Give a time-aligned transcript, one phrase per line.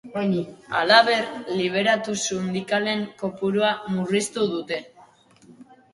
[0.79, 1.27] Halaber,
[1.59, 4.85] liberatu sindikalen kopurua murriztu dute.